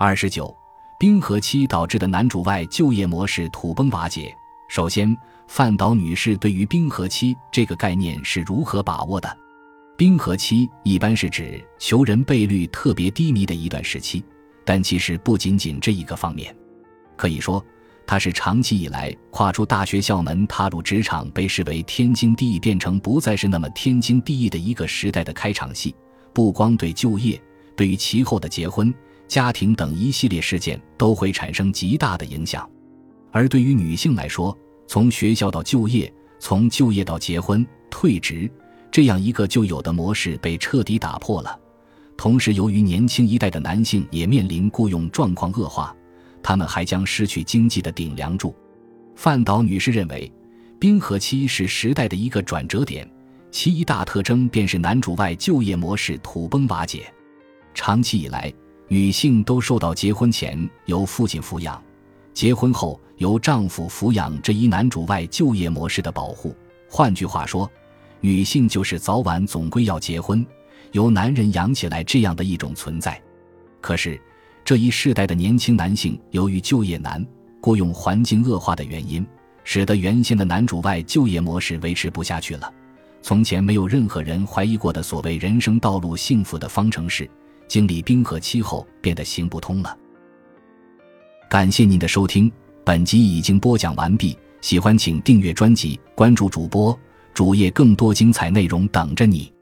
[0.00, 0.56] 二十九，
[0.96, 4.32] 冰河期导致的男主外就业模式土崩瓦解。
[4.68, 5.12] 首先，
[5.48, 9.36] 范岛女士对于冰河期这个概念是如何把握的？
[9.96, 14.22] 冰河期一般是指求人倍率特别低迷的一段时期，
[14.64, 16.56] 但其实不仅仅这一个方面。
[17.16, 17.60] 可以说，
[18.06, 25.92] 它是长期以来跨出大学校门、踏入职场被视为天经地义，变成不再是那么天经地义的一个时代的开场戏。
[26.32, 27.42] 不光对就业，
[27.74, 28.94] 对于其后的结婚。
[29.28, 32.68] 家庭等一系列事件都会产生极大的影响，
[33.30, 38.50] 而对于女性来说，从学校到就业，从就业到结婚、退职，
[38.90, 41.60] 这样一个旧有的模式被彻底打破了。
[42.16, 45.94] 同时，由于年轻一代的男性也面临雇佣状况恶化，
[46.42, 48.56] 他们还将失去经济的顶梁柱。
[49.14, 50.32] 范岛女士认为，
[50.80, 53.08] 冰河期是时代的一个转折点，
[53.50, 57.12] 其一大特征便是男主外就业模式土崩瓦解。
[57.74, 58.52] 长期以来，
[58.90, 61.80] 女性都受到结婚前由父亲抚养，
[62.32, 66.56] 结婚后由丈夫抚养这一男主外就业模式的保护。
[66.88, 67.70] 换句话说，
[68.22, 70.44] 女性就是早晚总归要结婚，
[70.92, 73.20] 由男人养起来这样的一种存在。
[73.82, 74.18] 可是，
[74.64, 77.24] 这一世代的年轻男性由于就业难、
[77.60, 79.26] 雇佣环境恶化的原因，
[79.64, 82.72] 使得原先的男主外就业模式维持不下去了。
[83.20, 87.28] 从前没有任何人怀疑过的所谓人生道路幸福的方程式。
[87.68, 89.96] 经历冰河期后，变得行不通了。
[91.48, 92.50] 感谢您的收听，
[92.84, 94.36] 本集已经播讲完毕。
[94.60, 96.98] 喜欢请订阅专辑，关注主播
[97.32, 99.52] 主页，更多精彩内容等着你。